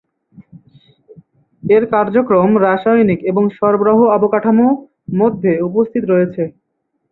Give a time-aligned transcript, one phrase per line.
[1.63, 4.67] এর কার্যক্রম রাসায়নিক এবং সরবরাহ অবকাঠামো
[5.19, 6.43] মধ্যে উপস্থিত রয়েছে।